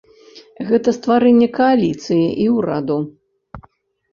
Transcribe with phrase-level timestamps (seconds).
[0.69, 2.99] Гэта стварэнне кааліцыі і ўраду.